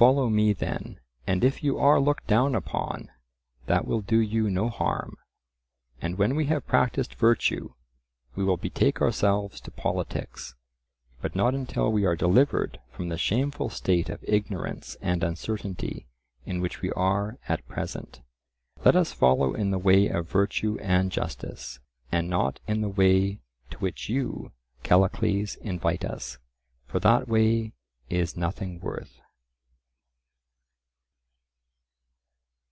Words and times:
Follow 0.00 0.30
me, 0.30 0.54
then; 0.54 0.98
and 1.26 1.44
if 1.44 1.62
you 1.62 1.78
are 1.78 2.00
looked 2.00 2.26
down 2.26 2.54
upon, 2.54 3.10
that 3.66 3.84
will 3.86 4.00
do 4.00 4.16
you 4.18 4.48
no 4.48 4.70
harm. 4.70 5.18
And 6.00 6.16
when 6.16 6.34
we 6.36 6.46
have 6.46 6.66
practised 6.66 7.16
virtue, 7.16 7.74
we 8.34 8.42
will 8.42 8.56
betake 8.56 9.02
ourselves 9.02 9.60
to 9.60 9.70
politics, 9.70 10.54
but 11.20 11.36
not 11.36 11.54
until 11.54 11.92
we 11.92 12.06
are 12.06 12.16
delivered 12.16 12.80
from 12.90 13.10
the 13.10 13.18
shameful 13.18 13.68
state 13.68 14.08
of 14.08 14.24
ignorance 14.26 14.96
and 15.02 15.22
uncertainty 15.22 16.06
in 16.46 16.62
which 16.62 16.80
we 16.80 16.90
are 16.92 17.36
at 17.46 17.68
present. 17.68 18.22
Let 18.82 18.96
us 18.96 19.12
follow 19.12 19.52
in 19.52 19.70
the 19.70 19.76
way 19.78 20.06
of 20.08 20.30
virtue 20.30 20.78
and 20.80 21.12
justice, 21.12 21.78
and 22.10 22.30
not 22.30 22.58
in 22.66 22.80
the 22.80 22.88
way 22.88 23.40
to 23.68 23.76
which 23.80 24.08
you, 24.08 24.52
Callicles, 24.82 25.56
invite 25.56 26.06
us; 26.06 26.38
for 26.86 27.00
that 27.00 27.28
way 27.28 27.74
is 28.08 28.34
nothing 28.34 28.80
worth. 28.80 29.20